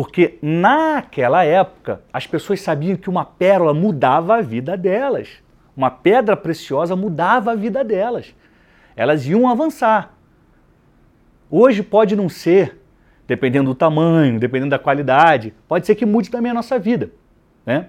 porque 0.00 0.38
naquela 0.40 1.44
época 1.44 2.02
as 2.10 2.26
pessoas 2.26 2.62
sabiam 2.62 2.96
que 2.96 3.10
uma 3.10 3.22
pérola 3.22 3.74
mudava 3.74 4.36
a 4.36 4.40
vida 4.40 4.74
delas. 4.74 5.28
Uma 5.76 5.90
pedra 5.90 6.34
preciosa 6.34 6.96
mudava 6.96 7.52
a 7.52 7.54
vida 7.54 7.84
delas. 7.84 8.34
Elas 8.96 9.26
iam 9.26 9.46
avançar. 9.46 10.14
Hoje 11.50 11.82
pode 11.82 12.16
não 12.16 12.30
ser, 12.30 12.80
dependendo 13.26 13.68
do 13.68 13.74
tamanho, 13.74 14.40
dependendo 14.40 14.70
da 14.70 14.78
qualidade, 14.78 15.52
pode 15.68 15.84
ser 15.84 15.94
que 15.94 16.06
mude 16.06 16.30
também 16.30 16.50
a 16.50 16.54
nossa 16.54 16.78
vida. 16.78 17.10
Né? 17.66 17.88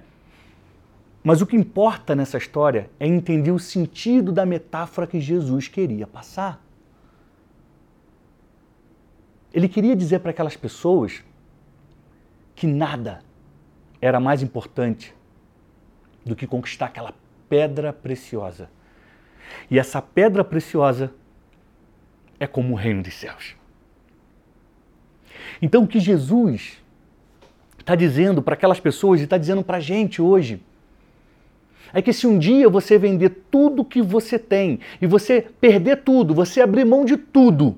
Mas 1.23 1.41
o 1.41 1.45
que 1.45 1.55
importa 1.55 2.13
nessa 2.13 2.37
história 2.37 2.89
é 2.99 3.07
entender 3.07 3.51
o 3.51 3.57
sentido 3.59 4.33
da 4.33 4.45
metáfora 4.45 5.07
que 5.07 5.21
Jesus 5.21 5.69
queria 5.69 6.05
passar. 6.05 6.61
Ele 9.53 9.69
queria 9.69 9.95
dizer 9.95 10.19
para 10.19 10.31
aquelas 10.31 10.57
pessoas 10.57 11.23
que 12.61 12.67
nada 12.67 13.23
era 13.99 14.19
mais 14.19 14.43
importante 14.43 15.15
do 16.23 16.35
que 16.35 16.45
conquistar 16.45 16.85
aquela 16.85 17.11
pedra 17.49 17.91
preciosa. 17.91 18.69
E 19.67 19.79
essa 19.79 19.99
pedra 19.99 20.43
preciosa 20.43 21.11
é 22.39 22.45
como 22.45 22.73
o 22.73 22.77
reino 22.77 23.01
dos 23.01 23.15
céus. 23.15 23.55
Então, 25.59 25.85
o 25.85 25.87
que 25.87 25.99
Jesus 25.99 26.79
está 27.79 27.95
dizendo 27.95 28.43
para 28.43 28.53
aquelas 28.53 28.79
pessoas 28.79 29.21
e 29.21 29.23
está 29.23 29.39
dizendo 29.39 29.63
para 29.63 29.77
a 29.77 29.81
gente 29.81 30.21
hoje 30.21 30.61
é 31.91 31.99
que 31.99 32.13
se 32.13 32.27
um 32.27 32.37
dia 32.37 32.69
você 32.69 32.95
vender 32.95 33.29
tudo 33.49 33.83
que 33.83 34.03
você 34.03 34.37
tem 34.37 34.79
e 35.01 35.07
você 35.07 35.41
perder 35.59 36.03
tudo, 36.03 36.35
você 36.35 36.61
abrir 36.61 36.85
mão 36.85 37.05
de 37.05 37.17
tudo, 37.17 37.75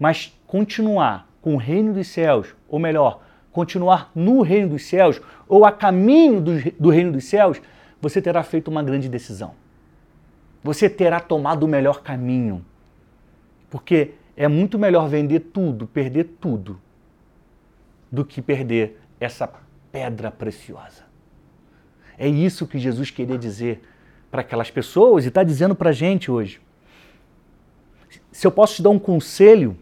mas 0.00 0.36
continuar 0.48 1.30
com 1.40 1.54
o 1.54 1.58
reino 1.58 1.92
dos 1.92 2.08
céus, 2.08 2.56
ou 2.68 2.80
melhor, 2.80 3.22
continuar 3.52 4.10
no 4.14 4.42
reino 4.42 4.70
dos 4.70 4.84
céus 4.84 5.20
ou 5.46 5.64
a 5.64 5.70
caminho 5.70 6.40
do, 6.40 6.72
do 6.80 6.90
reino 6.90 7.12
dos 7.12 7.24
céus, 7.24 7.60
você 8.00 8.20
terá 8.20 8.42
feito 8.42 8.68
uma 8.68 8.82
grande 8.82 9.08
decisão. 9.08 9.54
Você 10.64 10.88
terá 10.88 11.20
tomado 11.20 11.64
o 11.64 11.68
melhor 11.68 12.02
caminho. 12.02 12.64
Porque 13.70 14.12
é 14.36 14.48
muito 14.48 14.78
melhor 14.78 15.08
vender 15.08 15.40
tudo, 15.40 15.86
perder 15.86 16.24
tudo, 16.40 16.80
do 18.10 18.24
que 18.24 18.40
perder 18.40 19.00
essa 19.20 19.50
pedra 19.90 20.30
preciosa. 20.30 21.04
É 22.18 22.28
isso 22.28 22.66
que 22.66 22.78
Jesus 22.78 23.10
queria 23.10 23.38
dizer 23.38 23.82
para 24.30 24.40
aquelas 24.40 24.70
pessoas 24.70 25.24
e 25.24 25.28
está 25.28 25.42
dizendo 25.42 25.74
para 25.74 25.90
a 25.90 25.92
gente 25.92 26.30
hoje. 26.30 26.60
Se 28.30 28.46
eu 28.46 28.50
posso 28.50 28.76
te 28.76 28.82
dar 28.82 28.90
um 28.90 28.98
conselho, 28.98 29.76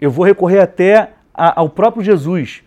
eu 0.00 0.10
vou 0.10 0.24
recorrer 0.24 0.60
até 0.60 1.14
a, 1.34 1.60
ao 1.60 1.68
próprio 1.68 2.02
Jesus, 2.02 2.62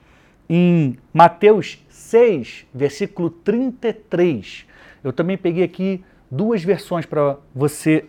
em 0.50 0.98
Mateus 1.14 1.84
6, 1.90 2.66
versículo 2.74 3.30
33. 3.30 4.66
Eu 5.04 5.14
também 5.14 5.38
peguei 5.38 5.64
aqui 5.64 6.04
duas 6.30 6.64
versões 6.64 7.06
para 7.06 7.38
você 7.56 8.06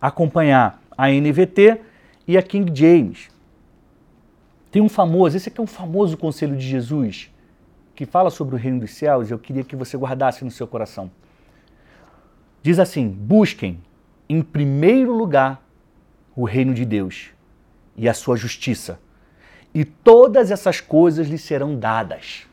acompanhar, 0.00 0.80
a 0.96 1.08
NVT 1.08 1.80
e 2.28 2.36
a 2.36 2.42
King 2.42 2.70
James. 2.78 3.28
Tem 4.70 4.82
um 4.82 4.88
famoso, 4.88 5.36
esse 5.36 5.48
aqui 5.48 5.60
é 5.60 5.62
um 5.62 5.66
famoso 5.66 6.16
conselho 6.16 6.56
de 6.56 6.66
Jesus, 6.66 7.30
que 7.94 8.04
fala 8.04 8.30
sobre 8.30 8.54
o 8.54 8.58
reino 8.58 8.80
dos 8.80 8.92
céus, 8.92 9.30
eu 9.30 9.38
queria 9.38 9.64
que 9.64 9.74
você 9.74 9.96
guardasse 9.96 10.44
no 10.44 10.50
seu 10.50 10.66
coração. 10.66 11.10
Diz 12.62 12.78
assim: 12.78 13.08
busquem 13.08 13.80
em 14.28 14.42
primeiro 14.42 15.16
lugar 15.16 15.62
o 16.34 16.44
reino 16.44 16.74
de 16.74 16.84
Deus 16.84 17.30
e 17.96 18.08
a 18.08 18.12
sua 18.12 18.36
justiça, 18.36 19.00
e 19.76 19.84
todas 19.84 20.50
essas 20.50 20.80
coisas 20.80 21.28
lhe 21.28 21.36
serão 21.36 21.76
dadas. 21.76 22.46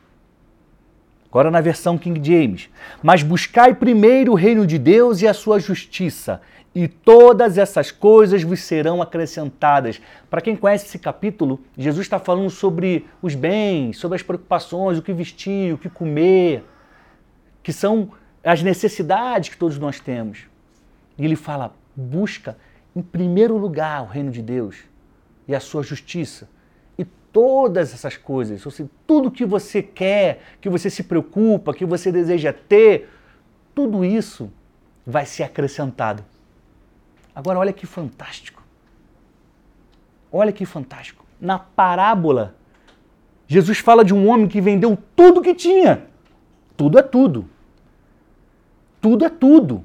Agora 1.29 1.49
na 1.49 1.61
versão 1.61 1.97
King 1.97 2.19
James. 2.21 2.69
Mas 3.01 3.23
buscai 3.23 3.73
primeiro 3.73 4.33
o 4.33 4.35
reino 4.35 4.67
de 4.67 4.77
Deus 4.77 5.21
e 5.21 5.27
a 5.27 5.33
sua 5.33 5.57
justiça, 5.57 6.41
e 6.75 6.85
todas 6.85 7.57
essas 7.57 7.91
coisas 7.91 8.43
vos 8.43 8.59
serão 8.59 9.01
acrescentadas. 9.01 10.01
Para 10.29 10.41
quem 10.41 10.53
conhece 10.53 10.87
esse 10.87 10.99
capítulo, 10.99 11.61
Jesus 11.77 12.05
está 12.05 12.19
falando 12.19 12.49
sobre 12.49 13.07
os 13.21 13.35
bens, 13.35 13.97
sobre 13.99 14.17
as 14.17 14.21
preocupações, 14.21 14.97
o 14.97 15.01
que 15.01 15.13
vestir, 15.13 15.73
o 15.73 15.77
que 15.77 15.89
comer, 15.89 16.65
que 17.63 17.71
são 17.71 18.11
as 18.43 18.61
necessidades 18.61 19.47
que 19.47 19.57
todos 19.57 19.79
nós 19.79 19.97
temos. 19.97 20.39
E 21.17 21.23
ele 21.23 21.37
fala: 21.37 21.73
busca 21.95 22.57
em 22.93 23.01
primeiro 23.01 23.55
lugar 23.55 24.03
o 24.03 24.07
reino 24.07 24.29
de 24.29 24.41
Deus 24.41 24.75
e 25.47 25.55
a 25.55 25.61
sua 25.61 25.83
justiça 25.83 26.49
todas 27.33 27.93
essas 27.93 28.15
coisas, 28.15 28.63
ou 28.63 28.71
seja, 28.71 28.89
tudo 29.07 29.31
que 29.31 29.43
você 29.43 29.81
quer, 29.81 30.41
que 30.61 30.69
você 30.69 30.87
se 30.87 31.03
preocupa, 31.03 31.73
que 31.73 31.83
você 31.83 32.11
deseja 32.11 32.53
ter, 32.53 33.09
tudo 33.73 34.05
isso 34.05 34.51
vai 35.05 35.25
ser 35.25 35.41
acrescentado. 35.41 36.23
Agora, 37.35 37.57
olha 37.57 37.73
que 37.73 37.87
fantástico. 37.87 38.61
Olha 40.31 40.51
que 40.51 40.63
fantástico. 40.63 41.25
Na 41.41 41.57
parábola, 41.57 42.55
Jesus 43.47 43.79
fala 43.79 44.05
de 44.05 44.13
um 44.13 44.29
homem 44.29 44.47
que 44.47 44.61
vendeu 44.61 44.95
tudo 45.15 45.41
que 45.41 45.55
tinha. 45.55 46.05
Tudo 46.77 46.99
é 46.99 47.01
tudo. 47.01 47.49
Tudo 49.01 49.25
é 49.25 49.29
tudo. 49.29 49.83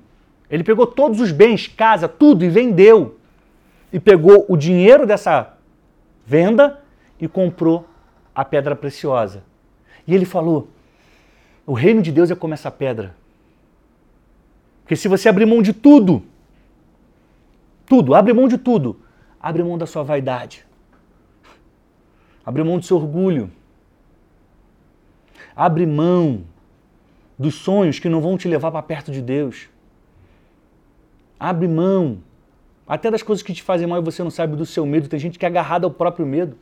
Ele 0.51 0.63
pegou 0.63 0.87
todos 0.87 1.19
os 1.21 1.33
bens, 1.33 1.67
casa, 1.67 2.07
tudo 2.07 2.45
e 2.45 2.51
vendeu. 2.51 3.19
E 3.91 3.99
pegou 3.99 4.45
o 4.49 4.57
dinheiro 4.57 5.07
dessa 5.07 5.55
venda 6.27 6.83
e 7.21 7.27
comprou 7.27 7.89
a 8.35 8.45
pedra 8.45 8.77
preciosa. 8.77 9.43
E 10.07 10.15
ele 10.15 10.25
falou: 10.25 10.69
o 11.67 11.73
reino 11.73 12.01
de 12.01 12.13
Deus 12.13 12.31
é 12.31 12.35
como 12.35 12.55
essa 12.55 12.71
pedra. 12.71 13.15
Porque 14.83 14.97
se 14.97 15.09
você 15.09 15.29
abrir 15.29 15.45
mão 15.45 15.61
de 15.61 15.73
tudo, 15.73 16.23
tudo, 17.85 18.15
abre 18.15 18.33
mão 18.33 18.49
de 18.49 18.57
tudo, 18.57 19.01
abre 19.41 19.63
mão 19.63 19.77
da 19.77 19.87
sua 19.87 20.03
vaidade, 20.03 20.65
abre 22.45 22.63
mão 22.65 22.79
do 22.79 22.85
seu 22.87 22.97
orgulho, 22.97 23.51
abre 25.55 25.85
mão 25.85 26.45
dos 27.39 27.55
sonhos 27.55 27.99
que 27.99 28.09
não 28.09 28.21
vão 28.21 28.39
te 28.39 28.49
levar 28.49 28.71
para 28.71 28.83
perto 28.83 29.13
de 29.13 29.21
Deus. 29.21 29.69
Abre 31.39 31.69
mão 31.69 32.19
até 32.87 33.11
das 33.11 33.23
coisas 33.23 33.43
que 33.43 33.53
te 33.53 33.63
fazem 33.63 33.87
mal 33.87 34.01
e 34.01 34.05
você 34.05 34.23
não 34.23 34.31
sabe 34.31 34.57
do 34.57 34.67
seu 34.67 34.85
medo. 34.85 35.09
Tem 35.09 35.21
gente 35.21 35.39
que 35.39 35.45
é 35.45 35.49
agarrada 35.49 35.87
ao 35.87 35.91
próprio 35.91 36.27
medo. 36.27 36.57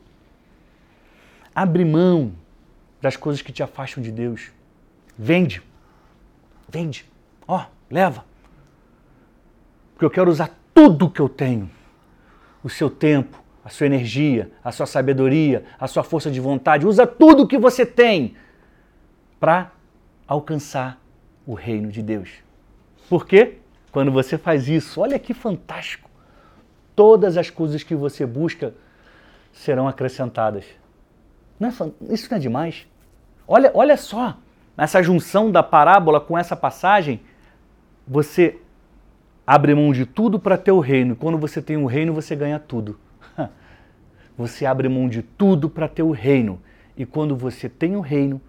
Abre 1.57 1.83
mão 1.83 2.33
das 3.01 3.17
coisas 3.17 3.41
que 3.41 3.51
te 3.51 3.63
afastam 3.63 4.03
de 4.03 4.11
Deus. 4.11 4.51
Vende. 5.17 5.59
Vende. 6.69 7.03
Ó, 7.47 7.57
oh, 7.57 7.65
leva. 7.89 8.23
Porque 9.91 10.05
eu 10.05 10.11
quero 10.11 10.29
usar 10.29 10.55
tudo 10.71 11.09
que 11.09 11.19
eu 11.19 11.27
tenho. 11.27 11.67
O 12.63 12.69
seu 12.69 12.91
tempo, 12.91 13.43
a 13.65 13.69
sua 13.69 13.87
energia, 13.87 14.51
a 14.63 14.71
sua 14.71 14.85
sabedoria, 14.85 15.65
a 15.79 15.87
sua 15.87 16.03
força 16.03 16.29
de 16.29 16.39
vontade. 16.39 16.85
Usa 16.85 17.07
tudo 17.07 17.47
que 17.47 17.57
você 17.57 17.87
tem 17.87 18.35
para 19.39 19.71
alcançar 20.27 21.01
o 21.43 21.55
reino 21.55 21.91
de 21.91 22.03
Deus. 22.03 22.29
Por 23.09 23.25
quê? 23.25 23.57
Quando 23.91 24.11
você 24.11 24.37
faz 24.37 24.67
isso, 24.67 25.01
olha 25.01 25.17
que 25.17 25.33
fantástico. 25.33 26.07
Todas 26.95 27.35
as 27.35 27.49
coisas 27.49 27.81
que 27.81 27.95
você 27.95 28.27
busca 28.27 28.75
serão 29.51 29.87
acrescentadas. 29.87 30.63
Não 31.59 31.69
é, 31.69 31.71
isso 32.13 32.27
não 32.29 32.37
é 32.37 32.39
demais? 32.39 32.87
Olha, 33.47 33.71
olha 33.73 33.97
só, 33.97 34.37
essa 34.77 35.01
junção 35.01 35.51
da 35.51 35.63
parábola 35.63 36.21
com 36.21 36.37
essa 36.37 36.55
passagem, 36.55 37.21
você 38.07 38.57
abre 39.45 39.73
mão 39.73 39.91
de 39.91 40.05
tudo 40.05 40.39
para 40.39 40.57
ter 40.57 40.71
o 40.71 40.79
reino. 40.79 41.15
Quando 41.15 41.37
você 41.37 41.61
tem 41.61 41.77
o 41.77 41.85
reino, 41.85 42.13
você 42.13 42.35
ganha 42.35 42.59
tudo. 42.59 42.99
Você 44.37 44.67
abre 44.67 44.87
mão 44.87 45.09
de 45.09 45.23
tudo 45.23 45.67
para 45.67 45.87
ter 45.87 46.03
o 46.03 46.11
reino. 46.11 46.61
E 46.95 47.07
quando 47.07 47.35
você 47.35 47.67
tem 47.67 47.95
o 47.95 48.01
reino, 48.01 48.39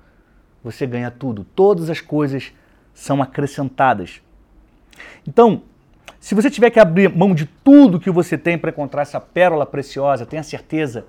você 0.63 0.87
ganha 0.87 1.11
tudo. 1.11 1.45
Todas 1.45 1.89
as 1.89 2.03
coisas 2.03 2.53
são 2.93 3.23
acrescentadas. 3.23 4.21
Então, 5.27 5.63
se 6.21 6.35
você 6.35 6.51
tiver 6.51 6.69
que 6.69 6.79
abrir 6.79 7.09
mão 7.09 7.35
de 7.35 7.47
tudo 7.47 7.99
que 7.99 8.11
você 8.11 8.37
tem 8.37 8.59
para 8.59 8.69
encontrar 8.69 9.01
essa 9.01 9.19
pérola 9.19 9.65
preciosa, 9.65 10.27
tenha 10.27 10.43
certeza 10.43 11.07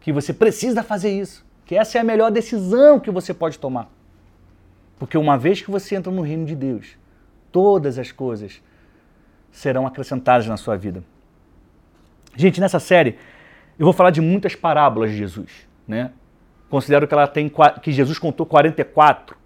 que 0.00 0.12
você 0.12 0.32
precisa 0.32 0.82
fazer 0.82 1.10
isso, 1.10 1.44
que 1.64 1.76
essa 1.76 1.98
é 1.98 2.00
a 2.00 2.04
melhor 2.04 2.30
decisão 2.30 2.98
que 2.98 3.10
você 3.10 3.32
pode 3.32 3.58
tomar. 3.58 3.88
Porque 4.98 5.16
uma 5.16 5.38
vez 5.38 5.60
que 5.62 5.70
você 5.70 5.94
entra 5.94 6.10
no 6.10 6.22
reino 6.22 6.44
de 6.44 6.54
Deus, 6.54 6.96
todas 7.52 7.98
as 7.98 8.10
coisas 8.10 8.62
serão 9.50 9.86
acrescentadas 9.86 10.46
na 10.46 10.56
sua 10.56 10.76
vida. 10.76 11.02
Gente, 12.36 12.60
nessa 12.60 12.78
série 12.78 13.18
eu 13.78 13.84
vou 13.84 13.92
falar 13.92 14.10
de 14.10 14.20
muitas 14.20 14.54
parábolas 14.54 15.10
de 15.10 15.16
Jesus, 15.16 15.66
né? 15.88 16.12
Considero 16.68 17.08
que 17.08 17.14
ela 17.14 17.26
tem 17.26 17.50
que 17.82 17.90
Jesus 17.90 18.18
contou 18.18 18.46
44. 18.46 19.36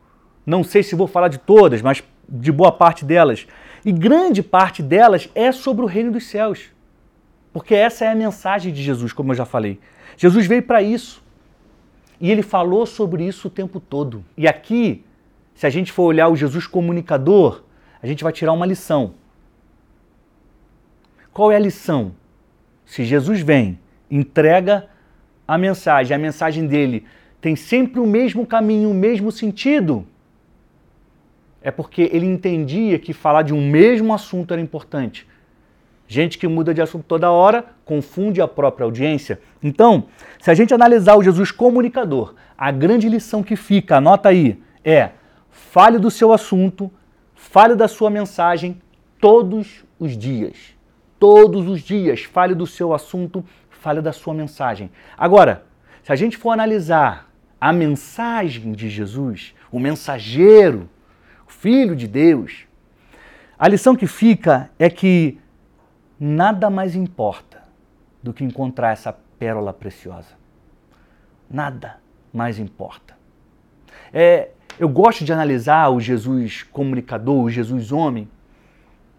Não 0.44 0.62
sei 0.62 0.82
se 0.82 0.94
vou 0.94 1.06
falar 1.06 1.28
de 1.28 1.38
todas, 1.38 1.80
mas 1.80 2.02
de 2.28 2.52
boa 2.52 2.70
parte 2.70 3.04
delas. 3.04 3.46
E 3.84 3.92
grande 3.92 4.42
parte 4.42 4.82
delas 4.82 5.30
é 5.34 5.52
sobre 5.52 5.84
o 5.84 5.88
reino 5.88 6.12
dos 6.12 6.26
céus. 6.26 6.73
Porque 7.54 7.72
essa 7.72 8.04
é 8.04 8.08
a 8.08 8.16
mensagem 8.16 8.72
de 8.72 8.82
Jesus, 8.82 9.12
como 9.12 9.30
eu 9.30 9.36
já 9.36 9.44
falei. 9.44 9.78
Jesus 10.16 10.44
veio 10.44 10.64
para 10.64 10.82
isso. 10.82 11.22
E 12.20 12.28
ele 12.28 12.42
falou 12.42 12.84
sobre 12.84 13.24
isso 13.24 13.46
o 13.46 13.50
tempo 13.50 13.78
todo. 13.78 14.24
E 14.36 14.48
aqui, 14.48 15.04
se 15.54 15.64
a 15.64 15.70
gente 15.70 15.92
for 15.92 16.02
olhar 16.02 16.28
o 16.28 16.34
Jesus 16.34 16.66
comunicador, 16.66 17.62
a 18.02 18.08
gente 18.08 18.24
vai 18.24 18.32
tirar 18.32 18.52
uma 18.52 18.66
lição. 18.66 19.14
Qual 21.32 21.52
é 21.52 21.56
a 21.56 21.60
lição? 21.60 22.16
Se 22.84 23.04
Jesus 23.04 23.40
vem, 23.40 23.78
entrega 24.10 24.88
a 25.46 25.56
mensagem, 25.56 26.12
a 26.12 26.18
mensagem 26.18 26.66
dele 26.66 27.06
tem 27.40 27.54
sempre 27.54 28.00
o 28.00 28.06
mesmo 28.06 28.44
caminho, 28.44 28.90
o 28.90 28.94
mesmo 28.94 29.30
sentido, 29.30 30.04
é 31.62 31.70
porque 31.70 32.10
ele 32.12 32.26
entendia 32.26 32.98
que 32.98 33.12
falar 33.12 33.42
de 33.42 33.54
um 33.54 33.70
mesmo 33.70 34.12
assunto 34.12 34.52
era 34.52 34.60
importante. 34.60 35.24
Gente 36.06 36.36
que 36.38 36.46
muda 36.46 36.74
de 36.74 36.82
assunto 36.82 37.04
toda 37.04 37.30
hora 37.30 37.64
confunde 37.84 38.40
a 38.40 38.48
própria 38.48 38.84
audiência. 38.84 39.40
Então, 39.62 40.04
se 40.40 40.50
a 40.50 40.54
gente 40.54 40.74
analisar 40.74 41.16
o 41.16 41.22
Jesus 41.22 41.50
comunicador, 41.50 42.34
a 42.56 42.70
grande 42.70 43.08
lição 43.08 43.42
que 43.42 43.56
fica, 43.56 43.96
anota 43.96 44.28
aí, 44.28 44.62
é 44.84 45.10
fale 45.50 45.98
do 45.98 46.10
seu 46.10 46.32
assunto, 46.32 46.90
fale 47.34 47.74
da 47.74 47.88
sua 47.88 48.10
mensagem 48.10 48.80
todos 49.20 49.84
os 49.98 50.16
dias. 50.16 50.74
Todos 51.18 51.66
os 51.66 51.80
dias, 51.80 52.24
fale 52.24 52.54
do 52.54 52.66
seu 52.66 52.92
assunto, 52.92 53.44
fale 53.70 54.02
da 54.02 54.12
sua 54.12 54.34
mensagem. 54.34 54.90
Agora, 55.16 55.64
se 56.02 56.12
a 56.12 56.16
gente 56.16 56.36
for 56.36 56.50
analisar 56.50 57.30
a 57.58 57.72
mensagem 57.72 58.72
de 58.72 58.90
Jesus, 58.90 59.54
o 59.72 59.78
mensageiro, 59.78 60.88
o 61.48 61.50
Filho 61.50 61.96
de 61.96 62.06
Deus, 62.06 62.66
a 63.58 63.68
lição 63.68 63.96
que 63.96 64.06
fica 64.06 64.70
é 64.78 64.90
que 64.90 65.38
nada 66.24 66.70
mais 66.70 66.96
importa 66.96 67.62
do 68.22 68.32
que 68.32 68.42
encontrar 68.42 68.92
essa 68.92 69.12
pérola 69.38 69.74
preciosa. 69.74 70.30
Nada 71.50 72.00
mais 72.32 72.58
importa. 72.58 73.14
É, 74.10 74.48
eu 74.78 74.88
gosto 74.88 75.22
de 75.22 75.32
analisar 75.34 75.90
o 75.90 76.00
Jesus 76.00 76.62
comunicador, 76.62 77.44
o 77.44 77.50
Jesus 77.50 77.92
homem, 77.92 78.26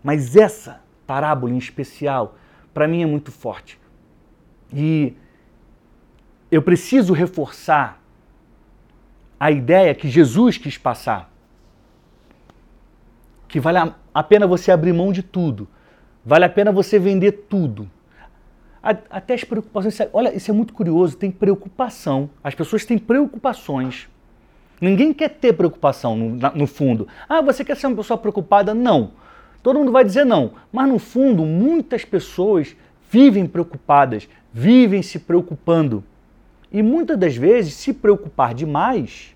mas 0.03 0.35
essa 0.35 0.81
parábola 1.05 1.53
em 1.53 1.59
especial, 1.59 2.39
para 2.73 2.87
mim 2.87 3.03
é 3.03 3.05
muito 3.05 3.31
forte. 3.31 3.79
E 4.73 5.15
eu 6.49 6.63
preciso 6.63 7.13
reforçar 7.13 8.01
a 9.39 9.51
ideia 9.51 9.93
que 9.93 10.09
Jesus 10.09 10.57
quis 10.57 10.75
passar. 10.75 11.31
Que 13.47 13.59
vale 13.59 13.93
a 14.11 14.23
pena 14.23 14.47
você 14.47 14.71
abrir 14.71 14.91
mão 14.91 15.11
de 15.11 15.21
tudo 15.21 15.67
Vale 16.25 16.45
a 16.45 16.49
pena 16.49 16.71
você 16.71 16.97
vender 16.97 17.31
tudo. 17.49 17.89
Até 18.81 19.35
as 19.35 19.43
preocupações. 19.43 19.97
Olha, 20.11 20.35
isso 20.35 20.49
é 20.49 20.53
muito 20.53 20.73
curioso. 20.73 21.17
Tem 21.17 21.29
preocupação. 21.29 22.29
As 22.43 22.55
pessoas 22.55 22.83
têm 22.83 22.97
preocupações. 22.97 24.07
Ninguém 24.81 25.13
quer 25.13 25.29
ter 25.29 25.53
preocupação 25.53 26.15
no, 26.15 26.35
no 26.55 26.67
fundo. 26.67 27.07
Ah, 27.29 27.41
você 27.41 27.63
quer 27.63 27.77
ser 27.77 27.87
uma 27.87 27.95
pessoa 27.95 28.17
preocupada? 28.17 28.73
Não. 28.73 29.11
Todo 29.61 29.79
mundo 29.79 29.91
vai 29.91 30.03
dizer 30.03 30.25
não. 30.25 30.53
Mas 30.71 30.89
no 30.89 30.99
fundo, 30.99 31.43
muitas 31.43 32.03
pessoas 32.03 32.75
vivem 33.09 33.47
preocupadas, 33.47 34.27
vivem 34.51 35.01
se 35.01 35.19
preocupando. 35.19 36.03
E 36.71 36.81
muitas 36.83 37.17
das 37.17 37.35
vezes, 37.35 37.73
se 37.75 37.93
preocupar 37.93 38.53
demais 38.53 39.35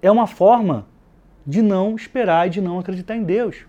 é 0.00 0.10
uma 0.10 0.26
forma 0.26 0.86
de 1.46 1.62
não 1.62 1.96
esperar 1.96 2.46
e 2.46 2.50
de 2.50 2.60
não 2.60 2.78
acreditar 2.78 3.16
em 3.16 3.22
Deus. 3.22 3.64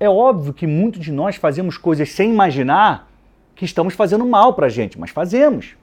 É 0.00 0.08
óbvio 0.08 0.54
que 0.54 0.66
muitos 0.66 1.02
de 1.02 1.12
nós 1.12 1.36
fazemos 1.36 1.76
coisas 1.76 2.10
sem 2.10 2.30
imaginar 2.30 3.10
que 3.54 3.66
estamos 3.66 3.92
fazendo 3.92 4.24
mal 4.24 4.54
para 4.54 4.66
a 4.66 4.70
gente, 4.70 4.98
mas 4.98 5.10
fazemos. 5.10 5.76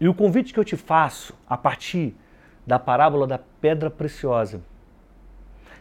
E 0.00 0.08
o 0.08 0.14
convite 0.14 0.52
que 0.52 0.60
eu 0.60 0.64
te 0.64 0.76
faço 0.76 1.34
a 1.48 1.56
partir 1.56 2.14
da 2.64 2.78
parábola 2.78 3.26
da 3.26 3.38
pedra 3.38 3.90
preciosa 3.90 4.62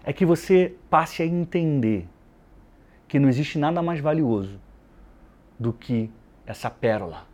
é 0.03 0.11
que 0.11 0.25
você 0.25 0.75
passe 0.89 1.21
a 1.21 1.25
entender 1.25 2.07
que 3.07 3.19
não 3.19 3.29
existe 3.29 3.59
nada 3.59 3.81
mais 3.83 3.99
valioso 3.99 4.59
do 5.59 5.71
que 5.71 6.09
essa 6.45 6.71
pérola. 6.71 7.27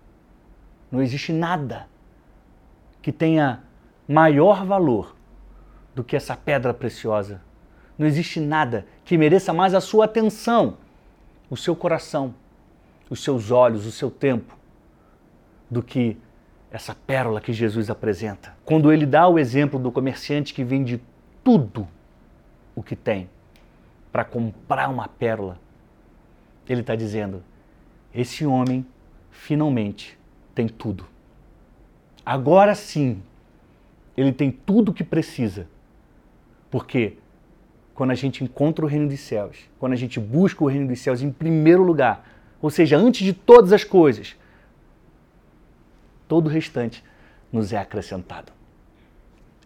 Não 0.91 1.02
existe 1.02 1.32
nada 1.32 1.88
que 3.02 3.12
tenha 3.12 3.63
maior 4.08 4.65
valor 4.65 5.15
do 5.96 6.04
que 6.04 6.15
essa 6.15 6.36
pedra 6.36 6.74
preciosa. 6.74 7.41
Não 7.98 8.06
existe 8.06 8.40
nada 8.40 8.86
que 9.04 9.18
mereça 9.18 9.54
mais 9.54 9.74
a 9.74 9.82
sua 9.82 10.06
atenção, 10.06 10.78
o 11.50 11.58
seu 11.58 11.76
coração, 11.76 12.34
os 13.10 13.24
seus 13.24 13.52
olhos, 13.52 13.86
o 13.86 13.92
seu 13.92 14.12
tempo, 14.12 14.56
do 15.70 15.82
que 15.82 16.18
essa 16.72 16.94
pérola 16.94 17.42
que 17.42 17.54
Jesus 17.54 17.90
apresenta. 17.90 18.56
Quando 18.66 18.92
ele 18.92 19.06
dá 19.06 19.28
o 19.28 19.40
exemplo 19.40 19.80
do 19.80 19.92
comerciante 19.92 20.54
que 20.54 20.64
vende 20.64 21.02
tudo 21.44 21.88
o 22.76 22.84
que 22.84 22.96
tem 22.96 23.30
para 24.12 24.24
comprar 24.24 24.90
uma 24.90 25.08
pérola, 25.08 25.60
ele 26.68 26.82
está 26.82 26.96
dizendo: 26.96 27.44
esse 28.14 28.46
homem 28.46 28.86
finalmente 29.32 30.18
tem 30.54 30.68
tudo. 30.68 31.06
Agora 32.26 32.76
sim, 32.76 33.22
ele 34.16 34.34
tem 34.34 34.52
tudo 34.52 34.90
o 34.90 34.94
que 34.94 35.04
precisa. 35.04 35.68
Porque 36.70 37.18
quando 37.98 38.12
a 38.12 38.16
gente 38.16 38.44
encontra 38.44 38.86
o 38.86 38.88
reino 38.88 39.10
dos 39.10 39.20
céus, 39.22 39.58
quando 39.80 39.94
a 39.94 39.96
gente 39.96 40.20
busca 40.20 40.64
o 40.64 40.68
reino 40.68 40.88
dos 40.88 41.00
céus 41.00 41.24
em 41.24 41.32
primeiro 41.32 41.82
lugar, 41.82 42.30
ou 42.62 42.70
seja, 42.70 42.96
antes 42.96 43.26
de 43.26 43.34
todas 43.34 43.74
as 43.74 43.84
coisas, 43.84 44.36
todo 46.28 46.46
o 46.46 46.50
restante 46.50 47.04
nos 47.52 47.74
é 47.74 47.80
acrescentado. 47.80 48.52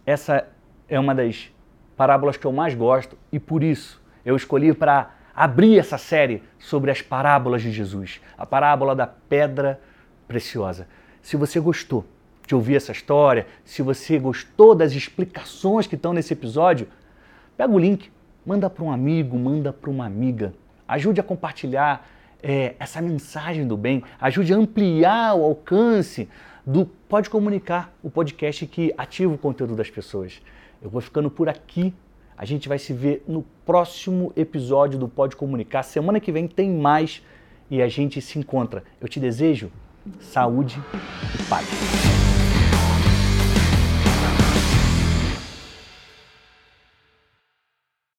Essa 0.06 0.48
é 0.88 0.98
uma 0.98 1.14
das 1.14 1.52
parábolas 1.94 2.38
que 2.38 2.46
eu 2.46 2.52
mais 2.52 2.74
gosto 2.74 3.18
e 3.30 3.38
por 3.38 3.62
isso 3.62 4.00
eu 4.24 4.34
escolhi 4.34 4.72
para 4.72 5.10
abrir 5.36 5.78
essa 5.78 5.98
série 5.98 6.42
sobre 6.58 6.90
as 6.90 7.02
parábolas 7.02 7.60
de 7.60 7.70
Jesus, 7.70 8.18
a 8.38 8.46
parábola 8.46 8.96
da 8.96 9.06
pedra 9.06 9.78
preciosa. 10.26 10.88
Se 11.20 11.36
você 11.36 11.60
gostou 11.60 12.06
de 12.46 12.54
ouvir 12.54 12.76
essa 12.76 12.92
história, 12.92 13.46
se 13.62 13.82
você 13.82 14.18
gostou 14.18 14.74
das 14.74 14.92
explicações 14.92 15.86
que 15.86 15.96
estão 15.96 16.14
nesse 16.14 16.32
episódio, 16.32 16.88
pega 17.58 17.70
o 17.70 17.78
link, 17.78 18.10
manda 18.44 18.68
para 18.68 18.84
um 18.84 18.90
amigo, 18.90 19.38
manda 19.38 19.72
para 19.72 19.90
uma 19.90 20.06
amiga. 20.06 20.52
Ajude 20.86 21.20
a 21.20 21.22
compartilhar 21.22 22.08
é, 22.42 22.74
essa 22.78 23.00
mensagem 23.00 23.66
do 23.66 23.76
bem, 23.76 24.02
ajude 24.20 24.52
a 24.52 24.56
ampliar 24.56 25.34
o 25.34 25.44
alcance 25.44 26.28
do 26.66 26.86
Pode 26.86 27.30
Comunicar, 27.30 27.92
o 28.02 28.10
podcast 28.10 28.66
que 28.66 28.92
ativa 28.96 29.32
o 29.32 29.38
conteúdo 29.38 29.74
das 29.76 29.90
pessoas. 29.90 30.40
Eu 30.80 30.90
vou 30.90 31.00
ficando 31.00 31.30
por 31.30 31.48
aqui. 31.48 31.94
A 32.36 32.44
gente 32.44 32.68
vai 32.68 32.78
se 32.78 32.92
ver 32.92 33.24
no 33.28 33.44
próximo 33.64 34.32
episódio 34.36 34.98
do 34.98 35.08
Pode 35.08 35.36
Comunicar. 35.36 35.82
Semana 35.82 36.18
que 36.18 36.32
vem 36.32 36.48
tem 36.48 36.70
mais 36.70 37.22
e 37.70 37.80
a 37.80 37.88
gente 37.88 38.20
se 38.20 38.38
encontra. 38.38 38.82
Eu 39.00 39.08
te 39.08 39.20
desejo 39.20 39.70
saúde 40.20 40.82
e 41.38 41.42
paz. 41.44 42.31